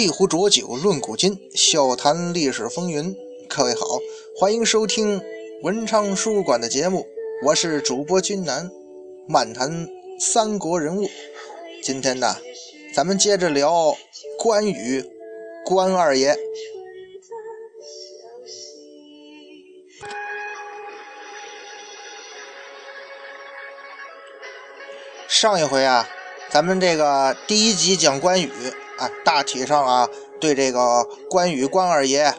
[0.00, 3.16] 一壶浊酒论古今，笑谈历史风云。
[3.48, 3.84] 各位好，
[4.36, 5.20] 欢迎收听
[5.64, 7.04] 文昌书馆的节目，
[7.44, 8.70] 我是主播君南，
[9.26, 9.88] 漫谈
[10.20, 11.10] 三国人物。
[11.82, 12.36] 今天呢，
[12.94, 13.92] 咱们接着聊
[14.38, 15.04] 关羽，
[15.64, 16.36] 关二爷。
[25.26, 26.08] 上一回啊，
[26.50, 28.48] 咱们这个第一集讲关羽
[28.98, 30.08] 啊，大体上啊，
[30.40, 32.34] 对这个关羽关二爷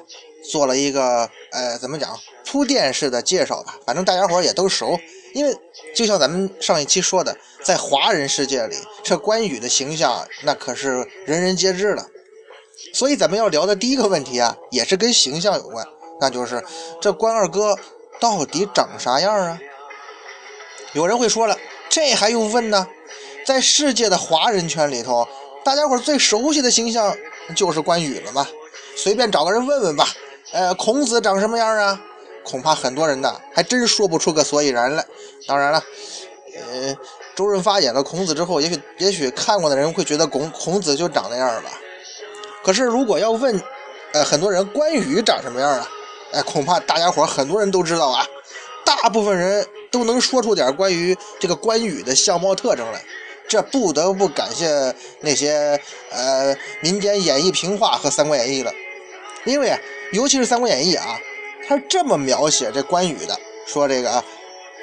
[0.51, 3.77] 做了一个呃，怎么讲铺垫式的介绍吧。
[3.85, 4.99] 反正大家伙也都熟，
[5.33, 5.55] 因为
[5.95, 12.05] 就像咱们上一期说的，在华人世界里，这关羽的形象那可是人人皆知的。
[12.93, 15.85] 所以咱们要聊的第一个问题啊，也是跟形象有关，
[16.19, 16.63] 那就是
[17.01, 17.77] 这关二哥
[18.19, 19.59] 到底长啥样啊？
[20.93, 21.57] 有人会说了。
[21.89, 22.87] 这还用问呢？
[23.45, 25.27] 在世界的华人圈里头，
[25.69, 27.15] 大家伙最熟悉的形象
[27.55, 28.47] 就是关羽了嘛。
[28.95, 30.07] 随便找个人问问吧。
[30.51, 32.01] 呃，孔子长什么样啊？
[32.43, 35.05] 恐怕很多人呢还真说不出个所以然来。
[35.45, 35.83] 当然了，
[36.55, 36.97] 呃，
[37.35, 41.69] 周润发演了孔子之后，也许也许看过的人会觉得孔孔子就长那样吧。
[42.63, 43.61] 可是如果要问，
[44.13, 45.87] 呃，很多人关羽长什么样啊？
[46.31, 48.25] 哎，恐怕大家伙很多人都知道啊。
[48.83, 49.63] 大部分人。
[49.91, 53.03] 都能说出点关于这个关羽的相貌特征来，
[53.49, 58.71] 这不得不感谢那些呃民间演绎评话和《三国演义》了，
[59.43, 59.75] 因为
[60.13, 61.19] 尤其是《三国演义》啊，
[61.67, 64.23] 他这么描写这关羽的，说这个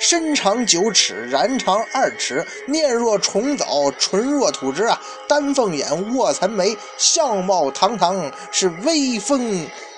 [0.00, 9.40] 身长九尺，髯长二尺，面若重枣，唇若吐脂啊，丹凤眼，卧蚕眉，相貌堂堂，是威风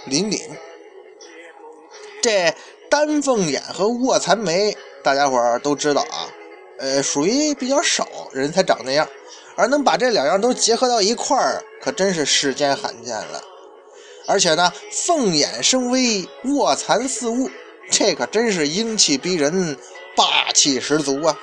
[0.06, 0.42] 凛凛。
[2.20, 2.54] 这
[2.90, 4.76] 丹凤眼和卧蚕眉。
[5.02, 6.28] 大家伙儿都知道啊，
[6.78, 9.08] 呃，属于比较少人才长那样，
[9.56, 13.42] 而能把这两样都结合到一块儿，可真是世间罕见了。
[14.26, 17.50] 而且呢，凤眼生威，卧蚕似雾，
[17.90, 19.76] 这可真是英气逼人，
[20.14, 21.36] 霸气十足啊！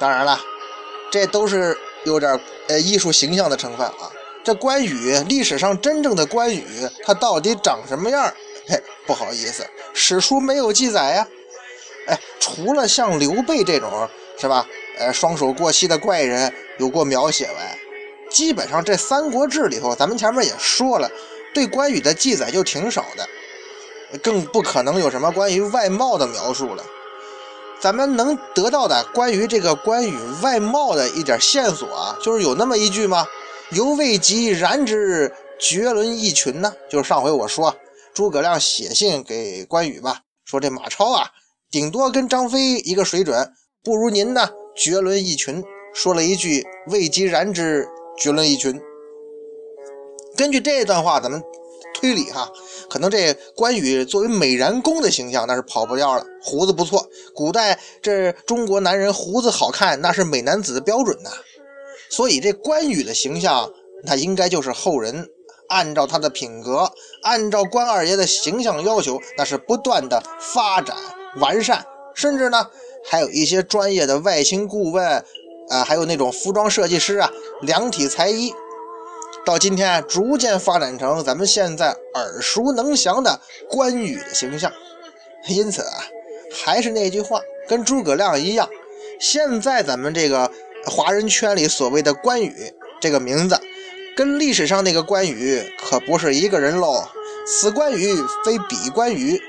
[0.00, 0.40] 当然了，
[1.10, 4.10] 这都是有点呃艺术形象的成分啊。
[4.42, 6.64] 这关羽历史上真正的关羽，
[7.04, 8.32] 他到底长什么样？
[8.68, 11.28] 嘿，不好意思，史书没有记载呀。
[12.06, 14.08] 哎，除了像刘备这种
[14.38, 14.66] 是吧？
[14.98, 17.78] 呃，双手过膝的怪人有过描写外，
[18.30, 21.10] 基本上这《三国志》里头，咱们前面也说了，
[21.52, 26.82] 对关羽的记载就挺少的，更不可能有什么关于外貌的描述了。
[27.78, 33.26] 咱们能得到的关于这个关羽外貌的一点线索啊，就是有那么一句吗？
[33.72, 36.72] 犹未及然之绝伦一群呢。
[36.88, 37.76] 就是上回我说
[38.14, 41.30] 诸葛亮写信给关羽吧，说这马超啊。
[41.70, 45.62] 顶多跟张飞一个水准，不如您呢，绝伦一群。
[45.92, 47.88] 说了一句“未及然之
[48.18, 48.78] 绝伦一群”。
[50.36, 51.42] 根据这段话，咱们
[51.94, 52.48] 推理哈，
[52.90, 56.24] 可能这关羽作为美髯公的形象，那是跑不掉了。
[56.42, 61.30] 胡子不错，古代这中国男人胡子好看，那是美男子的标准呐。
[62.10, 63.72] 所以这关羽的形象，
[64.04, 65.26] 那应该就是后人
[65.68, 70.94] 按照他的品格，按照关二爷的形象要求，那是不断的发展。
[71.36, 72.68] 完善，甚至呢，
[73.04, 75.24] 还有一些专业的外形顾问，
[75.68, 77.30] 啊，还有那种服装设计师啊，
[77.62, 78.52] 量体裁衣，
[79.44, 84.72] 到今天逐渐发展成咱们现在耳熟能详的关羽的形象。
[85.48, 86.04] 因此啊，
[86.52, 88.68] 还是那句话，跟诸葛亮一样，
[89.20, 90.50] 现在咱们这个
[90.86, 93.60] 华人圈里所谓的关羽这个名字，
[94.16, 97.04] 跟历史上那个关羽可不是一个人喽。
[97.46, 99.40] 此关羽非彼关羽。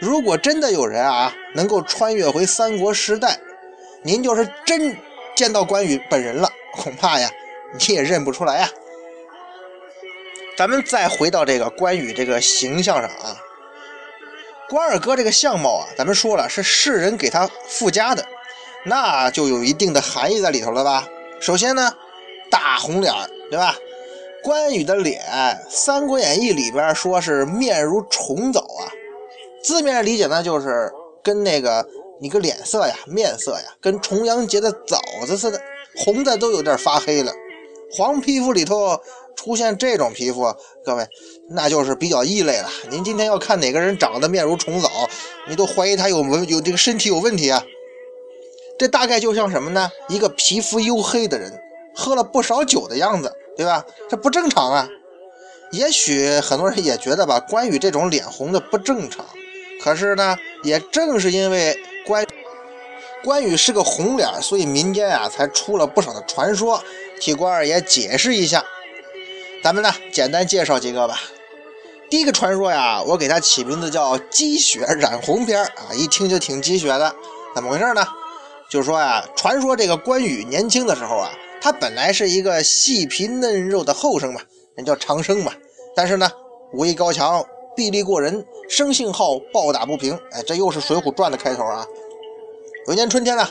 [0.00, 3.38] 如果真的有人啊能够穿越回三国时代，
[4.02, 4.96] 您就是真
[5.36, 7.30] 见到关羽本人了，恐怕呀
[7.78, 8.68] 你也认不出来呀。
[10.56, 13.36] 咱们再回到这个关羽这个形象上啊，
[14.68, 18.24] 关二哥这个相貌啊，咱们说了是世人给他附加的，
[18.84, 21.06] 那就有一定的含义在里头了吧？
[21.40, 21.94] 首先呢，
[22.50, 23.12] 大红脸
[23.50, 23.76] 对吧？
[24.42, 25.22] 关羽的脸，
[25.68, 28.88] 《三国演义》里边说是面如重枣啊。
[29.62, 30.90] 字面理解呢，就是
[31.22, 31.86] 跟那个
[32.20, 35.60] 你个脸色呀、面色呀，跟重阳节的枣子似的，
[35.96, 37.32] 红的都有点发黑了。
[37.92, 38.98] 黄皮肤里头
[39.36, 40.54] 出现这种皮肤，
[40.84, 41.06] 各位
[41.50, 42.68] 那就是比较异类了。
[42.88, 44.88] 您今天要看哪个人长得面如重枣，
[45.48, 47.62] 你都怀疑他有有这个身体有问题啊。
[48.78, 49.90] 这大概就像什么呢？
[50.08, 51.52] 一个皮肤黝黑的人
[51.94, 53.84] 喝了不少酒的样子，对吧？
[54.08, 54.88] 这不正常啊。
[55.72, 59.26] 也许很多人也觉得吧，关羽这种脸红的不正常。
[59.82, 62.26] 可是呢，也正是因为关
[63.24, 66.82] 关羽是个红脸，所以民间啊才出了不少的传说，
[67.18, 68.64] 替关二爷解释一下。
[69.62, 71.20] 咱们呢简单介绍几个吧。
[72.08, 77.14] 第一个传说呀，我给它起名字叫“积雪染红篇”啊，一听就挺积雪的。
[77.54, 78.06] 怎么回事呢？
[78.68, 81.30] 就是说呀，传说这个关羽年轻的时候啊，
[81.60, 84.40] 他本来是一个细皮嫩肉的后生嘛，
[84.74, 85.52] 人叫长生嘛。
[85.94, 86.30] 但是呢，
[86.72, 87.44] 武艺高强，
[87.76, 90.18] 臂力过人，生性好暴打不平。
[90.32, 91.86] 哎，这又是《水浒传》的开头啊。
[92.86, 93.48] 有一年春天呢，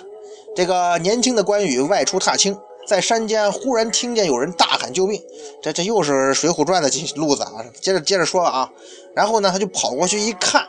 [0.55, 2.57] 这个年轻的关羽外出踏青。
[2.87, 5.21] 在山间忽然听见有人大喊救命，
[5.61, 7.63] 这这又是《水浒传》的路子啊！
[7.79, 8.67] 接着接着说啊，
[9.13, 10.65] 然后呢，他就跑过去一看，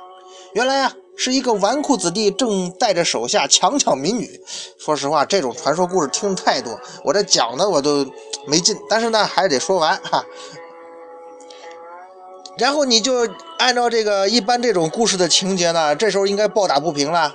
[0.53, 4.39] 原来啊是一个纨绔子弟正带着手下强抢民女。
[4.77, 8.07] 说实话，这种传说故事听太多，我这讲的我都
[8.47, 10.23] 没劲，但是呢还得说完哈。
[12.61, 13.27] 然后你就
[13.57, 17.35] 按照这个一般这种故事的情节呢，这时候应该暴打不平了。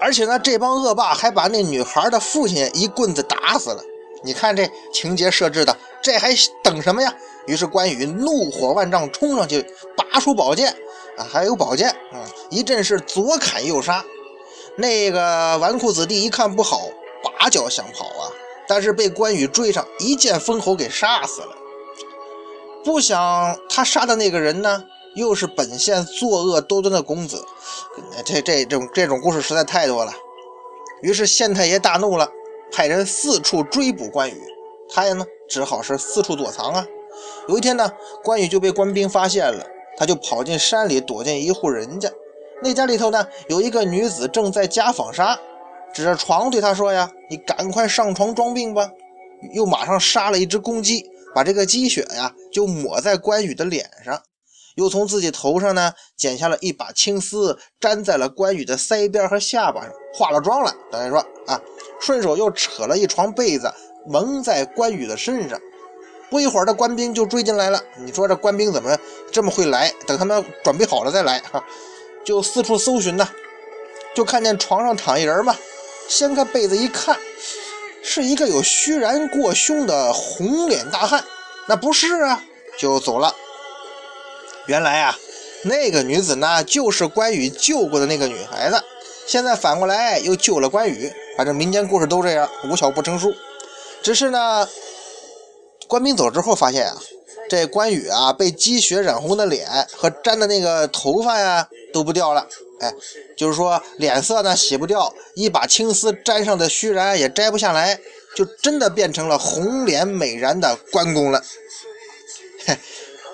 [0.00, 3.80] 而且呢，这帮恶霸还把那女孩的父亲一棍子打死了。
[4.24, 6.34] 你看这情节设置的，这还
[6.64, 7.14] 等什么呀？
[7.46, 9.64] 于是关羽怒火万丈，冲上去
[9.96, 10.70] 拔出宝剑
[11.16, 12.20] 啊，还有宝剑，嗯，
[12.50, 14.04] 一阵是左砍右杀。
[14.76, 16.88] 那个纨绔子弟一看不好，
[17.22, 18.26] 拔脚想跑啊，
[18.66, 21.56] 但是被关羽追上，一剑封喉给杀死了。
[22.86, 24.84] 不想他杀的那个人呢？
[25.16, 27.44] 又是本县作恶多端的公子，
[28.24, 30.12] 这这这种这种故事实在太多了。
[31.02, 32.30] 于是县太爷大怒了，
[32.70, 34.40] 派人四处追捕关羽。
[34.88, 36.86] 他呀呢，只好是四处躲藏啊。
[37.48, 37.90] 有一天呢，
[38.22, 39.66] 关羽就被官兵发现了，
[39.96, 42.08] 他就跑进山里躲进一户人家。
[42.62, 45.36] 那家里头呢，有一个女子正在家纺纱，
[45.92, 48.88] 指着床对他说呀：“你赶快上床装病吧。”
[49.52, 54.22] 又马上杀了一只公鸡，把这个鸡血呀就抹在关羽的脸上。
[54.76, 60.74] 又从自己头上呢剪下了一把青丝，粘在了关羽的腮边和下巴上，化了妆了。
[60.90, 61.60] 等于说啊，
[62.00, 63.70] 顺手又扯了一床被子
[64.06, 65.60] 蒙在关羽的身上。
[66.30, 67.82] 不一会儿，的官兵就追进来了。
[67.98, 68.98] 你说这官兵怎么
[69.30, 69.92] 这么会来？
[70.06, 71.62] 等他们准备好了再来哈，
[72.24, 73.28] 就四处搜寻呢，
[74.14, 75.54] 就看见床上躺一人嘛，
[76.08, 77.14] 掀开被子一看，
[78.08, 81.24] 是一个有虚然过胸的红脸大汉。
[81.66, 82.40] 那不是啊，
[82.78, 83.34] 就走了。
[84.66, 85.18] 原来啊，
[85.64, 88.80] 那个女子呢，就是关羽救过的那个女孩子，
[89.26, 91.12] 现在反过来又救了关羽。
[91.36, 93.34] 反正民间故事都这样，无巧不成书。
[94.02, 94.68] 只是呢，
[95.88, 96.96] 官兵走之后发现啊，
[97.48, 102.46] 这关羽啊被积雪染红的脸和粘的那个头发呀都不掉了，
[102.80, 102.92] 哎，
[103.36, 107.98] 就是说脸色呢洗不掉，一把青丝粘上的须髯也摘不下来，
[108.34, 111.42] 就真的变成了红脸美髯的关公了。
[112.66, 112.76] 嘿。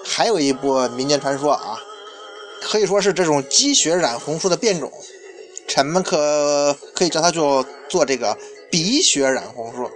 [0.04, 1.78] 还有一部民间传说啊，
[2.60, 4.92] 可以说是这种积雪染红术的变种，
[5.68, 8.36] 臣们可可以叫它做做这个
[8.68, 9.88] 鼻血染红术。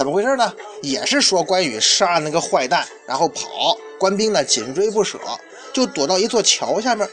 [0.00, 0.50] 怎么回事呢？
[0.80, 5.18] 也是说关羽杀那个坏蛋，然后跑，官兵呢紧追不舍，
[5.74, 7.06] 就躲到一座桥下面。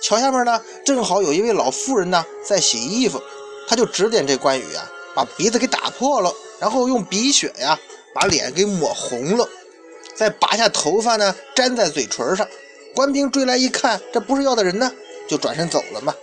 [0.00, 3.20] 桥下面呢，正好有一位老妇人呢在洗衣服，
[3.66, 7.76] 他就指点这关羽啊，把鼻子给打破了，然后用鼻血呀
[8.14, 9.48] 把脸给抹红了。
[10.14, 12.46] 再拔下头发呢，粘在嘴唇上。
[12.94, 14.92] 官兵追来一看，这不是要的人呢，
[15.28, 16.14] 就转身走了嘛。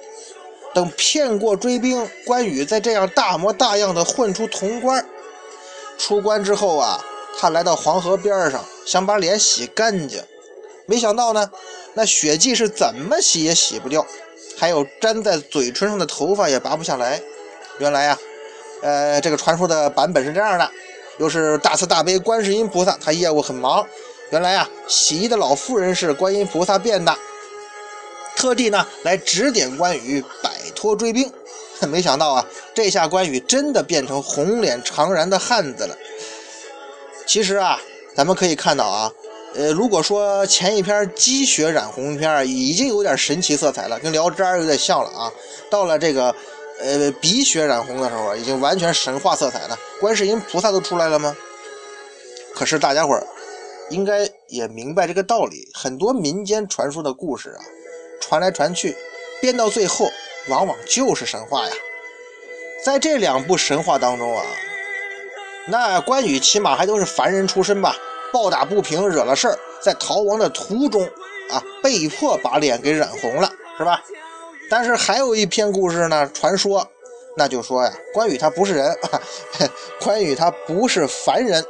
[0.74, 5.06] 等骗过追兵，关羽再这样大模大样的混出潼关。
[5.98, 7.04] 出关之后啊，
[7.40, 10.24] 他来到黄河边上，想把脸洗干净，
[10.86, 11.50] 没想到呢，
[11.94, 14.06] 那血迹是怎么洗也洗不掉，
[14.58, 17.22] 还有粘在嘴唇上的头发也拔不下来。
[17.80, 18.18] 原来啊，
[18.82, 20.70] 呃，这个传说的版本是这样的。
[21.18, 23.84] 又是大慈大悲观世音菩萨，他业务很忙。
[24.30, 27.18] 原来啊，洗衣的老妇人是观音菩萨变的，
[28.36, 31.32] 特地呢来指点关羽摆脱追兵。
[31.90, 35.98] 没想到啊，这下关羽真的变成红脸长髯的汉子了。
[37.26, 37.80] 其实啊，
[38.16, 39.12] 咱们可以看到啊，
[39.54, 45.32] 呃，如果说前一篇积雪染红篇已经有点神奇色彩了，跟聊斋有点像了啊，
[45.70, 46.34] 到了这个。
[46.80, 49.76] 呃，鼻血染红的时候，已经完全神话色彩了。
[50.00, 51.36] 观世音菩萨都出来了吗？
[52.54, 53.26] 可是大家伙儿
[53.90, 55.68] 应该也明白这个道理。
[55.74, 57.66] 很多民间传说的故事啊，
[58.22, 58.96] 传来传去，
[59.42, 60.12] 编到最后，
[60.48, 61.74] 往往就是神话呀。
[62.86, 64.44] 在这两部神话当中啊，
[65.68, 67.96] 那关羽起码还都是凡人出身吧，
[68.32, 71.04] 暴打不平，惹了事儿，在逃亡的途中
[71.50, 74.02] 啊，被迫把脸给染红了，是吧？
[74.70, 76.88] 但是还有一篇故事呢，传说，
[77.36, 78.98] 那就说呀，关羽他不是人，
[80.02, 81.66] 关羽他不是凡人，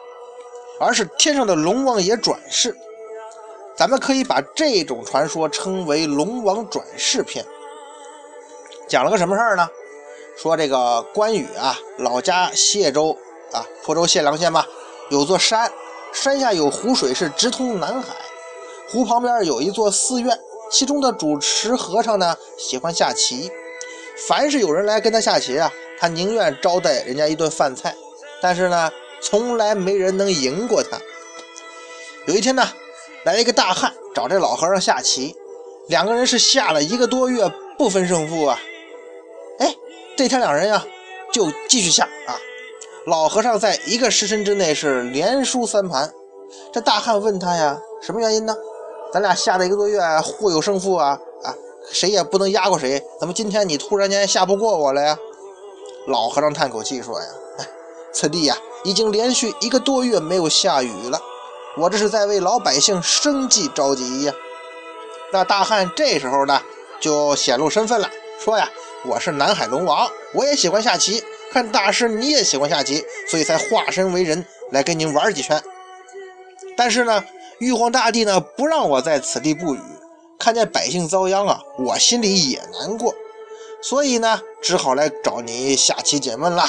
[0.80, 2.76] 而是天上的龙王爷转世。
[3.76, 7.46] 咱们可以把这种传说称为龙王转世篇。
[8.88, 9.70] 讲了个什么事儿呢？
[10.38, 13.18] 说这个关羽啊，老家谢州
[13.52, 14.66] 啊，坡州解良县吧，
[15.10, 15.72] 有座山，
[16.14, 18.16] 山下有湖水是直通南海，
[18.90, 20.40] 湖旁边有一座寺院，
[20.72, 23.52] 其中的主持和尚呢喜欢下棋，
[24.28, 27.94] 凡是有人来跟他下棋啊，他宁愿招待人家一顿饭菜，
[28.42, 30.98] 但是呢，从来没人能赢过他。
[32.28, 32.64] 有一天呢，
[33.26, 35.36] 来了一个大汉找这老和尚下棋，
[35.88, 38.60] 两个人是下了一个多月不分胜负啊。
[40.18, 40.84] 这天两人呀
[41.32, 42.34] 就继续下啊。
[43.06, 46.12] 老和尚在一个时辰之内是连输三盘，
[46.74, 48.56] 这大汉问他呀，什么原因呢？
[49.14, 51.54] 咱俩下了一个多月，互有胜负啊啊，
[51.92, 55.18] 谁也不能压过谁，怎么今天你突然间下不过我了呀？
[56.08, 57.28] 老和尚叹口气说呀，
[57.60, 57.70] 哎，
[58.12, 61.22] 此地呀已经连续一个多月没有下雨了，
[61.78, 64.34] 我这是在为老百姓生计着急呀。
[65.32, 66.60] 那大汉这时候呢
[67.00, 68.10] 就显露身份了，
[68.40, 68.70] 说呀，
[69.06, 71.24] 我是南海龙王，我也喜欢下棋。
[71.52, 75.62] 看大师你也喜欢下棋，所以才化身为人来跟您玩几圈。
[76.76, 77.24] 但是呢，
[77.60, 79.80] 玉皇大帝呢不让我在此地布雨，
[80.38, 83.14] 看见百姓遭殃啊，我心里也难过，
[83.82, 86.66] 所以呢，只好来找你下棋解闷了。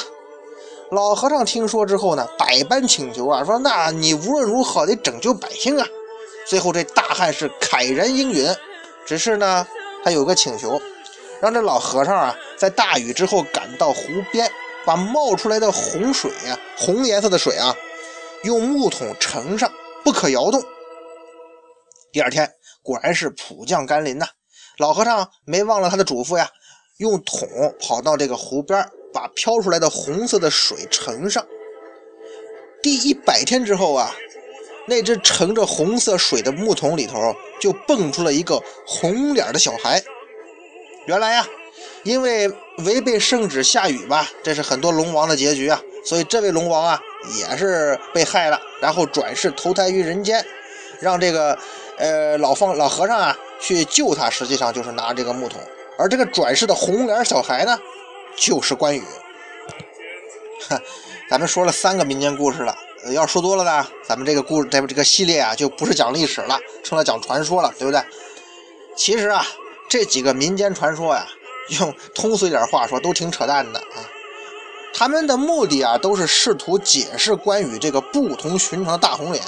[0.90, 5.86] 老和尚听说之后呢，百般请求啊，说那你无论如何得拯救百姓啊。
[6.46, 8.54] 最后这大汉是慨然应允，
[9.04, 9.66] 只是呢，
[10.04, 10.80] 他有个请求，
[11.40, 14.50] 让这老和尚啊，在大雨之后赶到湖边。
[14.86, 17.76] 把冒出来的洪水呀，红颜色的水啊，
[18.44, 19.70] 用木桶盛上，
[20.02, 20.62] 不可摇动。
[22.10, 22.50] 第二天
[22.82, 24.26] 果然是普降甘霖呐。
[24.78, 26.48] 老和尚没忘了他的嘱咐呀，
[26.96, 27.46] 用桶
[27.78, 31.46] 跑到这个湖边，把飘出来的红色的水盛上。
[32.82, 34.14] 第一百天之后啊，
[34.86, 37.20] 那只盛着红色水的木桶里头
[37.60, 40.02] 就蹦出了一个红脸的小孩。
[41.08, 41.44] 原来呀。
[42.04, 42.48] 因为
[42.84, 47.00] 违背圣旨下雨吧，这是很多龙王的结局啊，所以这位龙王啊
[47.38, 50.44] 也是被害了，然后转世投胎于人间，
[51.00, 51.58] 让这个
[51.98, 55.60] 呃老方老和尚啊去救他，实际上就是拿这个木桶，
[55.98, 57.78] 而这个转世的红脸小孩呢，
[58.36, 59.02] 就是关羽。
[60.68, 60.80] 哈，
[61.28, 62.74] 咱们说了三个民间故事了，
[63.12, 68.00] 要说多了呢，咱们这个故咱们这个系列啊就不是讲历史了，成了讲传说了，对不对？
[68.96, 69.44] 其实啊，
[69.88, 71.26] 这几个民间传说呀。
[71.80, 74.00] 用通俗一点话说，都挺扯淡的啊！
[74.94, 79.44] 他们的目的啊，都是试图解释关羽这个不同寻常的大红脸。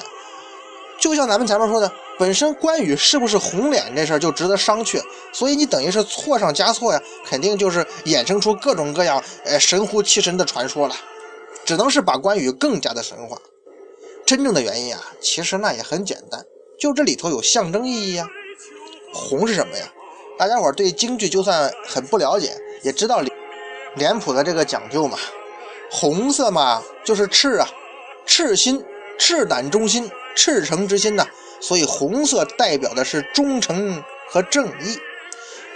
[0.98, 5.00] 就像咱们前面说的，本身关羽是不是红脸这事儿就值得商榷，
[5.32, 10.94] 所以你等于是错上加错呀，肯定就是衍生出各种各样呃神乎其神的传说了，
[11.64, 13.38] 只能是把关羽更加的神话。
[14.26, 16.44] 真正的原因啊，其实那也很简单，
[16.78, 18.28] 就这里头有象征意义呀。
[19.14, 19.90] 红是什么呀？
[20.40, 23.30] 大家伙儿对京剧就算很不了解，也知道脸
[23.96, 25.18] 脸谱的这个讲究嘛。
[25.90, 27.68] 红色嘛，就是赤啊，
[28.24, 28.82] 赤心、
[29.18, 31.26] 赤胆忠心、赤诚之心呐。
[31.60, 34.98] 所以红色代表的是忠诚和正义。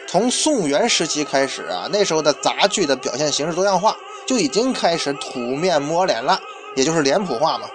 [0.07, 3.95] 从宋元时期开始啊，那时候的杂剧的表现形式多样化，
[4.25, 6.41] 就已经开始土面摸脸了，
[6.75, 7.69] 也就是脸谱化嘛。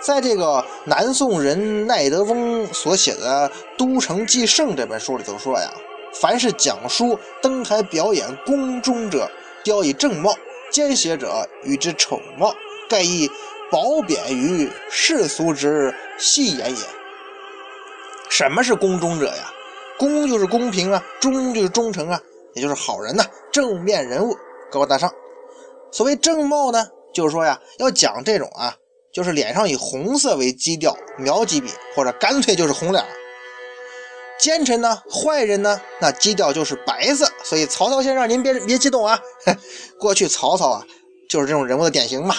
[0.00, 5.68] 在这个南宋人奈德翁所写的《都城纪胜》这本书里头说呀。
[6.12, 9.30] 凡是讲书登台表演宫中者，
[9.64, 10.32] 雕以正貌；
[10.70, 12.54] 奸邪者，与之丑貌。
[12.88, 13.30] 盖以
[13.70, 16.76] 褒贬于世俗之戏言也。
[18.28, 19.50] 什么是宫中者呀？
[19.98, 22.20] 公就是公平啊，忠就是忠诚啊，
[22.54, 24.36] 也就是好人呐，正面人物，
[24.70, 25.10] 高大上。
[25.90, 28.76] 所谓正貌呢，就是说呀，要讲这种啊，
[29.10, 33.08] 就是脸上以红色为基调描几笔，或者干脆就是红脸儿。
[34.42, 35.00] 奸臣呢？
[35.08, 35.80] 坏人呢？
[36.00, 37.24] 那基调就是白色。
[37.44, 39.16] 所以曹操先生，您别别激动啊！
[40.00, 40.84] 过去曹操啊，
[41.28, 42.34] 就是这种人物的典型嘛。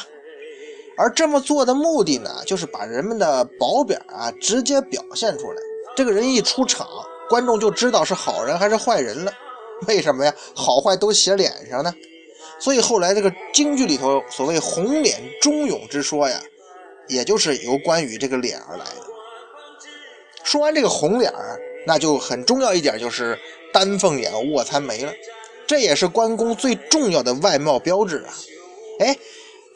[0.98, 5.58] 而这么做的目的呢，就是把人们的褒贬啊直接表现出来。
[5.96, 6.86] 这个人一出场，
[7.30, 9.32] 观众就知道是好人还是坏人了。
[9.88, 10.36] 为什么呀？
[10.54, 11.94] 好坏都写脸上呢。
[12.60, 16.38] 所以后来这个京剧里头所谓“红脸忠勇”之说呀，
[17.08, 19.02] 也就是由关羽这个脸而来的。
[20.44, 21.62] 说完这个红脸儿。
[21.86, 23.38] 那就很重要一点，就是
[23.72, 25.14] 丹凤眼、卧蚕眉了，
[25.68, 28.34] 这也是关公最重要的外貌标志啊！
[29.00, 29.18] 哎，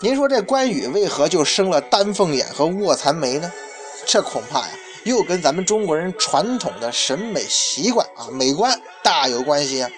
[0.01, 3.51] 您说这关羽为何就生了丹凤眼和卧蚕眉呢？
[4.05, 4.69] 这恐怕呀，
[5.03, 9.89] 又跟咱们中国人传统的审美习惯啊、美观大有关系啊！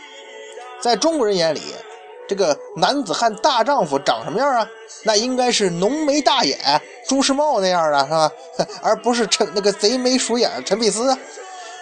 [0.81, 1.61] 在中国人眼里，
[2.27, 4.67] 这个男子汉大丈夫长什么样啊？
[5.03, 6.57] 那应该是浓眉大眼、
[7.07, 8.31] 朱时茂那样的，是吧？
[8.81, 11.15] 而不是陈那个贼眉鼠眼陈佩斯。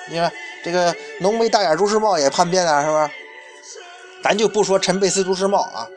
[0.10, 0.32] 你看
[0.64, 3.12] 这个浓眉大眼朱时茂也叛变了，是吧？
[4.24, 5.88] 咱就不说陈佩斯、朱时茂啊，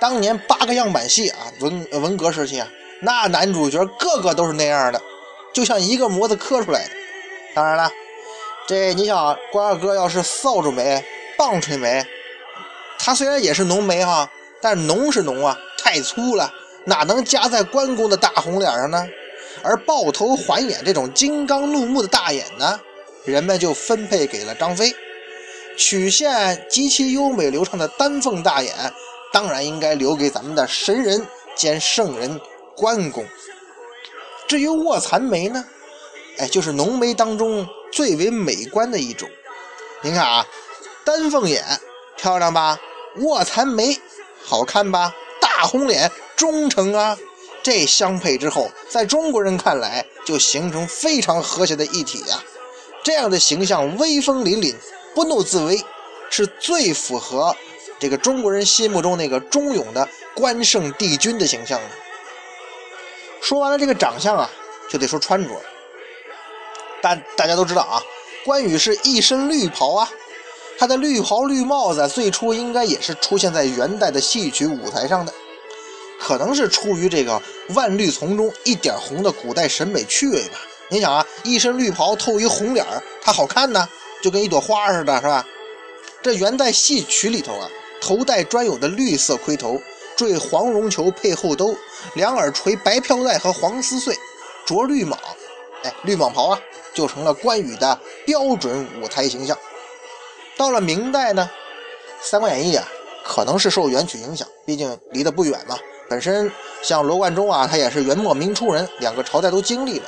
[0.00, 2.68] 当年八个样板戏啊，文文革时期啊，
[3.00, 5.00] 那男主角个个都是那样的，
[5.52, 6.90] 就像一个模子刻出来的。
[7.54, 7.90] 当然了，
[8.66, 11.04] 这你想，关二哥要是扫帚眉、
[11.36, 12.04] 棒槌眉，
[12.98, 16.52] 他虽然也是浓眉哈，但浓是浓啊，太粗了，
[16.84, 19.06] 哪能加在关公的大红脸上呢？
[19.62, 22.78] 而豹头环眼这种金刚怒目的大眼呢，
[23.30, 24.94] 人们就分配给了张飞。
[25.76, 28.74] 曲线极其优美流畅的丹凤大眼，
[29.32, 32.40] 当然应该留给咱们的神人兼圣人
[32.76, 33.24] 关公。
[34.48, 35.64] 至于卧蚕眉呢，
[36.38, 39.28] 哎，就是浓眉当中最为美观的一种。
[40.02, 40.46] 您看啊，
[41.04, 41.64] 丹凤眼
[42.16, 42.80] 漂亮吧？
[43.18, 43.96] 卧蚕眉
[44.42, 45.14] 好看吧？
[45.40, 47.16] 大红脸忠诚啊！
[47.62, 52.42] 这相配之后，在中国人看来就形成非常和谐的一体呀。
[53.08, 54.74] 这样的形象威风凛凛。
[55.14, 55.82] 不怒自威，
[56.28, 57.56] 是最符合
[57.98, 61.86] 这个中国人心目中那个忠勇的关圣帝君的形象的。
[63.40, 64.50] 说完了这个长相啊，
[64.90, 65.48] 就得说穿着。
[67.00, 68.02] 大大家都知道啊，
[68.44, 70.10] 关羽是一身绿袍啊，
[70.78, 75.32] 他的绿袍绿帽子最初应该也是出现在元代的戏曲舞台上的，
[76.20, 80.60] 可能是出于这个万绿丛中一点红的古代审美趣味吧。
[80.90, 83.88] 你想啊，一身绿袍透一红脸儿，它好看呢。
[84.20, 85.46] 就跟一朵花似的，是吧？
[86.20, 87.68] 这元代戏曲里头啊，
[88.00, 89.80] 头戴专有的绿色盔头，
[90.16, 91.76] 缀黄绒球配后兜，
[92.14, 94.12] 两耳垂白飘带和黄丝穗，
[94.66, 95.14] 着绿蟒，
[95.84, 96.60] 哎，绿蟒袍啊，
[96.92, 97.96] 就成了关羽的
[98.26, 99.56] 标准舞台形象。
[100.56, 101.48] 到了明代呢，
[102.28, 102.88] 《三国演义》啊，
[103.24, 105.78] 可能是受元曲影响，毕竟离得不远嘛。
[106.08, 106.50] 本身
[106.82, 110.06] 像罗贯中啊，他也是元末明初人，两个朝代都经历了。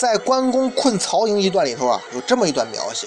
[0.00, 3.06] 在关公困曹营一段里头啊，有这么一段描写：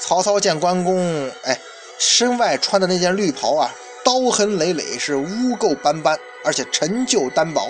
[0.00, 1.60] 曹操见关公，哎，
[1.98, 3.70] 身外穿的那件绿袍啊，
[4.02, 5.26] 刀痕累累，是污
[5.58, 7.60] 垢斑斑，而且陈旧单薄。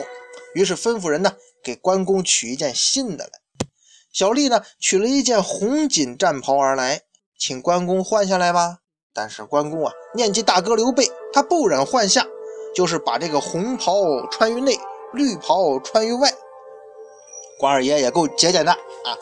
[0.55, 1.33] 于是吩咐人呢，
[1.64, 3.31] 给关公取一件新的来。
[4.12, 7.01] 小丽呢，取了一件红锦战袍而来，
[7.37, 8.79] 请关公换下来吧。
[9.12, 12.24] 但是关公啊，念及大哥刘备，他不忍换下，
[12.72, 13.96] 就是把这个红袍
[14.31, 14.79] 穿于内，
[15.12, 16.33] 绿袍穿于外。
[17.59, 19.18] 关二爷也够节俭的啊！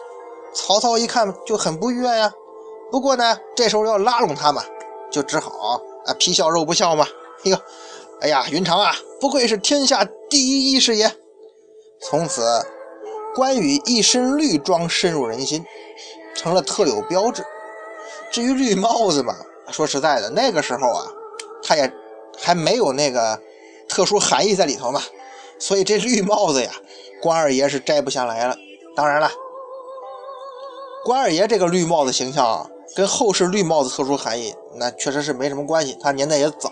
[0.54, 2.32] 曹操一看就很不悦呀。
[2.90, 4.62] 不过呢，这时候要拉拢他嘛，
[5.10, 7.06] 就只好啊皮笑肉不笑嘛。
[7.44, 7.58] 哎呦，
[8.20, 11.10] 哎呀，云长啊，不愧是天下第一义士爷。
[12.02, 12.42] 从此，
[13.34, 15.64] 关羽一身绿装深入人心，
[16.34, 17.42] 成了特有标志。
[18.30, 19.34] 至于绿帽子嘛，
[19.70, 21.06] 说实在的，那个时候啊，
[21.62, 21.90] 他也
[22.38, 23.40] 还没有那个
[23.88, 25.02] 特殊含义在里头嘛，
[25.58, 26.70] 所以这绿帽子呀。
[27.22, 28.56] 关二爷是摘不下来了。
[28.94, 29.30] 当然了，
[31.04, 36.70] 关二爷这个绿帽子形象啊，跟后世绿帽子特殊含义那确实是没什么关系，他年代也早。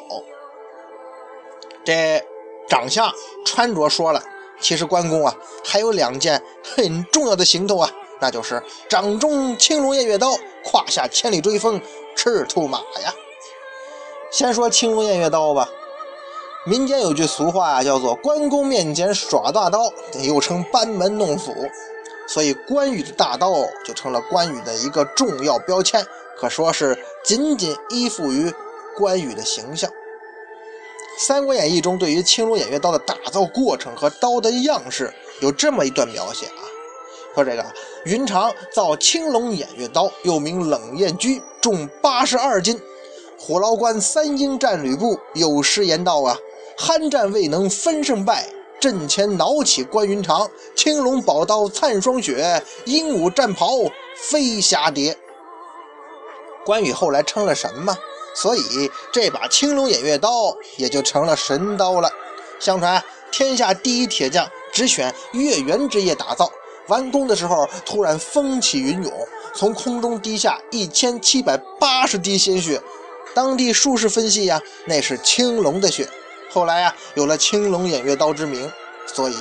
[1.85, 2.23] 这
[2.69, 3.13] 长相、
[3.45, 4.23] 穿着说了，
[4.59, 11.81] 其实关公啊还有两件很重要的行头啊，那就是掌中青龙偃月刀，胯下千里追风
[12.17, 13.13] 赤兔马呀。
[14.31, 15.69] 先说青龙偃月刀吧。
[16.67, 19.93] 民间有句俗话啊，叫做“关公面前耍大刀”，
[20.25, 21.53] 又称“班门弄斧”，
[22.27, 23.53] 所以关羽的大刀
[23.85, 26.03] 就成了关羽的一个重要标签，
[26.39, 28.51] 可说是紧紧依附于
[28.97, 29.91] 关羽的形象。
[31.19, 36.65] 《三国演义》中对于青龙偃月刀的打造过程和刀的样式有这么一段描写啊，
[37.35, 37.65] 说这个
[38.07, 42.81] 云长造青龙偃月刀，又名冷艳驹，重八十二斤。
[43.39, 46.35] 虎牢关三英战吕布有诗言道啊。
[46.77, 48.49] 酣战未能分胜败，
[48.81, 50.49] 阵前恼起关云长。
[50.75, 53.69] 青龙宝刀灿霜雪，鹦鹉战袍
[54.17, 55.17] 飞霞蝶。
[56.65, 57.97] 关羽后来称了神嘛，
[58.35, 62.11] 所以这把青龙偃月刀也就成了神刀了。
[62.59, 66.51] 相传天下第一铁匠只选月圆之夜打造，
[66.89, 69.13] 完工的时候突然风起云涌，
[69.55, 72.81] 从空中滴下一千七百八十滴鲜血。
[73.35, 76.09] 当地术士分析呀，那是青龙的血。
[76.55, 78.71] 后来呀，有了青龙偃月刀之名，
[79.07, 79.35] 所以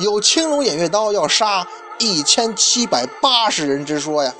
[0.00, 1.66] 有青龙偃月刀要杀
[1.98, 4.34] 一千七百八十人之说呀。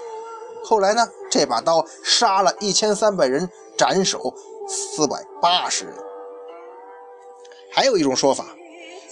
[0.62, 4.34] 后来呢，这把刀杀了一千三百人，斩首
[4.68, 5.94] 四百八十人。
[7.72, 8.44] 还有一种说法，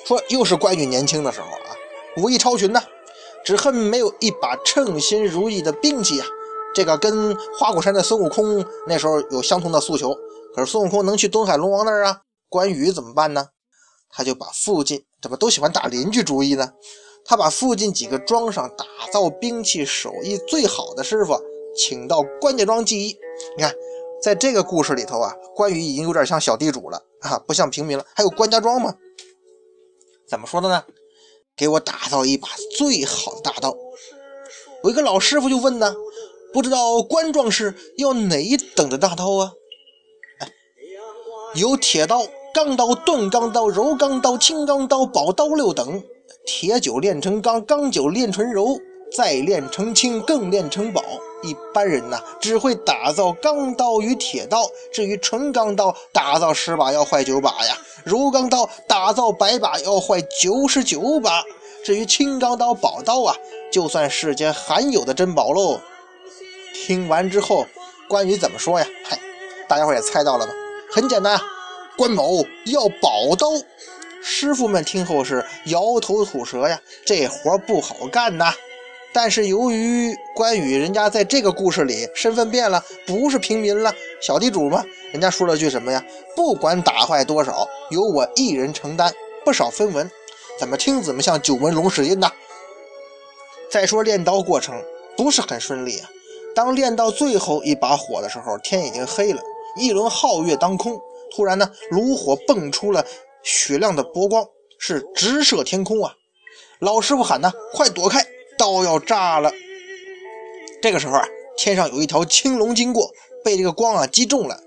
[0.05, 1.73] 说又是关羽年轻的时候啊，
[2.19, 2.83] 武艺超群呢，
[3.47, 6.27] 只恨没有一把称心如意的兵器啊。
[6.75, 10.15] 这个跟花果山的孙悟空那时候有相同的诉求，
[10.55, 12.21] 可是孙悟空能去东海龙王那儿啊。
[12.49, 13.49] 关羽怎么办呢？
[14.09, 16.73] 他就把附近怎么都喜欢打邻居主意呢？
[17.25, 21.37] 他把附近几个庄上打造兵器手艺最好的师傅
[21.77, 23.17] 请到关家庄技艺。
[23.57, 23.75] 你看，
[24.23, 28.07] 在这个故事里头啊，关羽已经有点像小地主了啊，不像平民了。
[28.15, 28.95] 还有关家庄吗？
[30.29, 30.85] 怎么说的呢？
[31.57, 33.77] 给我打造一把最好的大刀。
[34.85, 35.95] 有一个老师傅就问呢，
[36.53, 39.53] 不知道关壮士要哪一等的大刀啊？
[41.55, 42.27] 有铁刀、
[42.57, 46.03] 钢刀、钝钢刀、柔钢刀、轻钢刀、宝刀六等。
[46.47, 48.81] 铁酒炼成钢，钢酒炼成柔，
[49.15, 51.03] 再炼成轻，更炼成宝。
[51.43, 61.45] 一般人呐，只会打造钢刀与铁刀，至于纯钢刀，打造十把要坏九把呀；柔钢刀打造百把要坏九十九把。
[61.85, 63.37] 至于轻钢刀、宝刀啊，
[63.71, 65.79] 就算世间罕有的珍宝喽。
[66.73, 67.67] 听完之后，
[68.09, 68.87] 关羽怎么说呀？
[69.05, 69.19] 嗨，
[69.69, 70.55] 大家伙也猜到了吧？
[70.91, 71.39] 很简单，
[71.97, 73.49] 关某要宝刀。
[74.23, 78.53] 师傅们听后是摇头吐舌呀，这活不好干呐。
[79.13, 86.05] 但是由于关羽人家在这个故事里身份变了，不是平民了，小地主嘛，人家说了句什么呀？
[86.35, 89.11] 不管打坏多少，由我一人承担，
[89.45, 90.11] 不少分文。
[90.59, 92.31] 怎么听怎么像九纹龙史印呐？
[93.71, 94.75] 再说练刀过程
[95.17, 96.11] 不是很顺利啊。
[96.55, 99.41] 当练到最后一把火的时候，天已经黑了，
[99.77, 101.01] 一轮皓月当空，
[101.37, 103.05] 突然呢，炉火迸出了。
[103.43, 104.45] 雪亮的波光
[104.77, 106.15] 是直射天空啊！
[106.81, 108.27] 老师傅喊呢：“快躲开，
[108.59, 109.53] 刀要炸了！”
[110.83, 111.25] 这个时候啊，
[111.57, 113.09] 天上有一条青龙经过，
[113.45, 114.59] 被这个光啊击中了，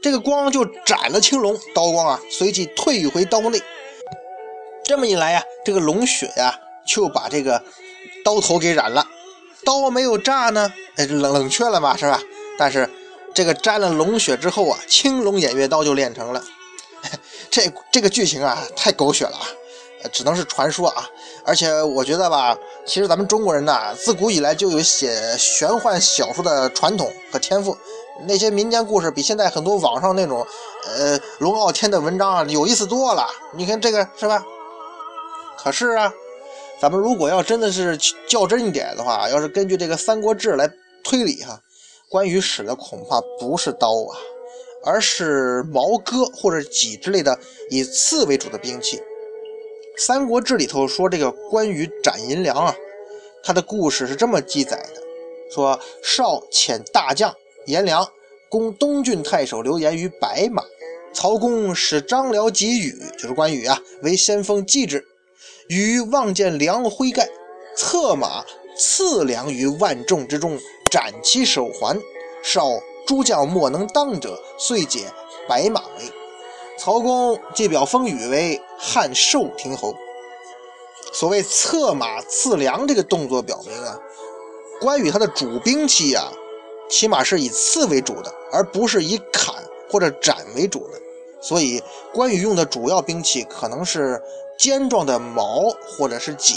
[0.00, 3.60] 这个光就斩了青龙，刀光啊随即退回刀内。
[4.84, 7.64] 这么一来呀，这个龙血呀就把这个
[8.24, 9.04] 刀头给染了，
[9.64, 12.20] 刀没有炸呢，哎，冷冷却了嘛，是吧？
[12.56, 12.88] 但是
[13.34, 16.42] 这个沾了龙血之后啊，青龙偃月刀就练成了。
[17.50, 19.46] 这这个剧情啊，太狗血了啊，
[20.12, 21.08] 只能是传说啊。
[21.44, 27.76] 而且我觉得吧，其实咱们中国人呐，自古以来就有写玄幻小说的传统和天赋。
[28.26, 30.46] 那些民间故事比现在很多网上那种
[30.86, 33.26] 呃龙傲天的文章啊有意思多了。
[33.54, 34.44] 你看这个是吧？
[35.58, 36.12] 可是啊，
[36.80, 40.70] 咱们如果要真的是较真一点的话，要是根据这个《三国志》来
[41.02, 41.60] 推理哈，
[42.12, 44.14] 关羽使的恐怕不是刀啊。
[44.84, 47.38] 而是矛戈或者戟之类的
[47.70, 48.96] 以刺为主的兵器。
[49.96, 52.74] 《三国志》里头说这个关羽斩颜良啊，
[53.44, 55.00] 他的故事是这么记载的：
[55.54, 57.32] 说少遣大将
[57.66, 58.04] 颜良
[58.48, 60.64] 攻东郡太守刘延于白马，
[61.14, 65.06] 曹公使张辽及羽，就是关羽啊，为先锋继之。
[65.68, 67.28] 羽望见良挥盖，
[67.76, 68.44] 策马
[68.76, 70.58] 刺良于万众之中，
[70.92, 71.98] 斩其手环。
[72.44, 72.68] 少。
[73.04, 75.12] 诸将莫能当者，遂解
[75.48, 76.08] 白马为。
[76.78, 79.92] 曹公借表封羽为汉寿亭侯。
[81.12, 83.98] 所谓策马刺梁这个动作，表明啊，
[84.80, 86.32] 关羽他的主兵器啊，
[86.88, 89.52] 起码是以刺为主的，而不是以砍
[89.90, 91.00] 或者斩为主的。
[91.40, 91.82] 所以
[92.14, 94.22] 关羽用的主要兵器可能是
[94.56, 95.64] 尖状的矛
[95.98, 96.54] 或者是戟、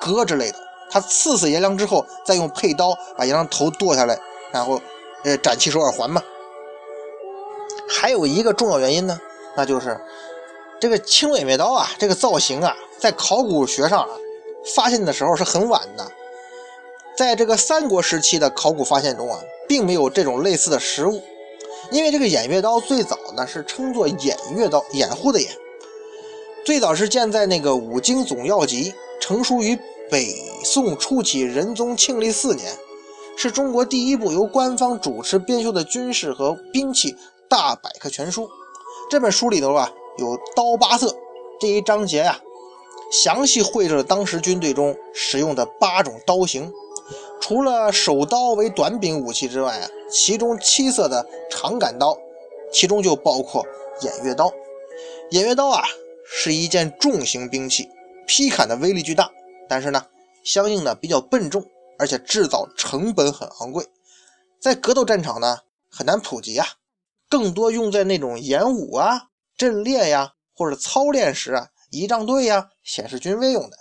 [0.00, 0.56] 戈之类的。
[0.92, 4.16] 他刺死颜良之后，再用佩刀把颜良头剁下来，
[4.52, 4.80] 然后。
[5.24, 6.20] 呃，斩其首耳环嘛。
[7.88, 9.20] 还有一个重要原因呢，
[9.56, 9.96] 那就是
[10.80, 14.08] 这个青龙偃月刀啊，这个造型啊，在考古学上啊，
[14.74, 16.04] 发现的时候是很晚的。
[17.16, 21.22] 在这个三国时期的考古发现中啊，并没有这种类似的实物。
[21.92, 25.52] 因为这个偃月刀最早呢是称作偃月刀，掩护的掩。
[26.66, 29.78] 最早是建在那个《五经总要集》，成书于
[30.12, 32.70] 北宋初期仁宗庆历四年。
[33.34, 37.16] 是中国第一部由官方主持编修的军事和兵器
[37.48, 38.46] 大百科全书。
[39.08, 41.16] 这本书里头啊，有刀八色
[41.58, 42.38] 这一章节呀，
[43.10, 46.70] 详细绘制了当时军队中使用的八种刀型。
[47.40, 52.14] 除了手刀为短柄武器之外啊，其中七色的长杆刀，
[52.70, 53.64] 其中就包括
[53.98, 54.52] 偃月刀。
[55.30, 55.82] 偃月刀啊，
[56.26, 57.88] 是一件重型兵器，
[58.26, 59.30] 劈砍的威力巨大，
[59.72, 60.04] 但是呢，
[60.44, 61.64] 相应的比较笨重。
[61.98, 63.86] 而且制造成本很昂贵，
[64.60, 65.58] 在格斗战场呢
[65.88, 66.66] 很难普及啊，
[67.28, 73.76] 更多用在那种演武啊、阵列呀，或者操练时啊、仪仗队呀、显示军威用的，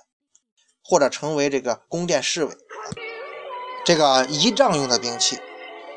[0.84, 2.52] 或者成为这个宫殿侍卫，
[3.84, 5.40] 这个仪仗用的兵器。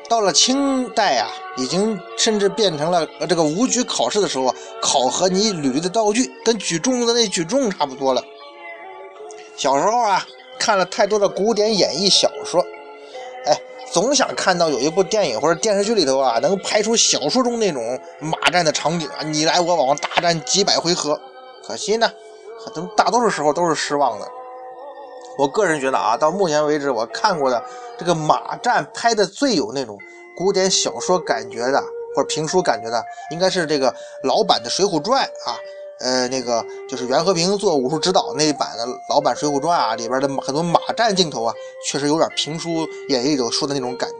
[0.09, 8.23] 到了清代啊，已经甚至变成了这个武举考试的时候考核你履历的道具，跟举重的那举重差不多了。
[9.57, 10.25] 小时候啊。
[10.57, 12.65] 看了太多的古典演绎小说，
[13.45, 21.19] 哎，总想看到有一部电影或者电视剧里头啊，能拍出小说中那种马战的场景啊，你来我往，大战几百回合。
[21.61, 22.09] 可惜呢，
[22.73, 24.25] 都大多数时候都是失望的。
[25.37, 27.61] 我个人觉得啊，到目前为止我看过的
[27.99, 29.99] 这个马战拍的最有那种
[30.37, 31.83] 古典小说感觉的，
[32.15, 35.59] 或者评书感觉的，应该是这个老版的《水浒传》啊，
[35.99, 41.53] 呃，那个就是袁和平做武术指导那一版的老版《水浒传》啊，里边的很多马战镜头啊，
[41.87, 44.15] 确实有点评书演义里说的那种感觉。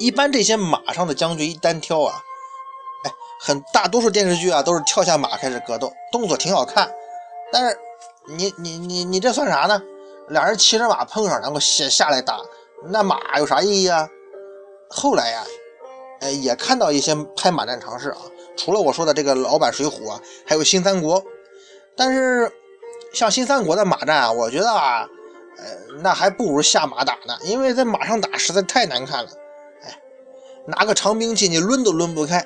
[0.00, 2.20] 一般这些马上的将军一单挑啊，
[3.04, 6.90] 哎，很大多数电视剧啊都是跳下马开始格斗，动作挺好看。
[7.52, 7.78] 但是
[8.26, 9.80] 你你你你这算啥呢？
[10.28, 12.40] 俩人骑着马碰上，然后下下来打，
[12.88, 14.08] 那马有啥意义啊？
[14.88, 15.44] 后来呀，
[16.20, 18.18] 哎，也看到一些拍马战尝试啊，
[18.56, 21.22] 除了我说的这个老版《水浒》啊，还有新三国。
[21.96, 22.50] 但是
[23.12, 25.08] 像新三国的马战啊，我觉得啊，
[25.58, 25.64] 呃，
[26.02, 29.30] 那还不如下马打呢，因为在马上打实在太难看了。
[29.84, 29.98] 哎，
[30.66, 32.44] 拿个长兵器你抡都抡不开。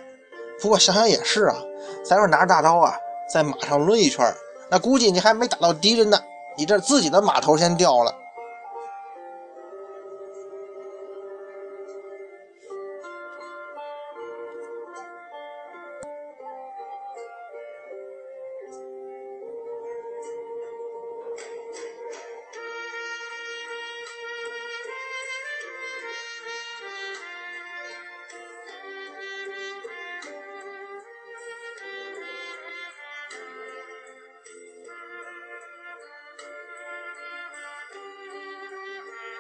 [0.61, 1.57] 不过想想也是啊，
[2.05, 2.94] 咱要拿着大刀啊，
[3.33, 4.35] 在马上抡一圈，
[4.71, 6.21] 那估计你还没打到敌人呢。
[6.57, 8.12] 你这自己的马头先掉了。